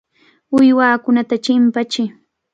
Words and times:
Uywakunata 0.57 1.35
chimpachiy. 1.43 2.09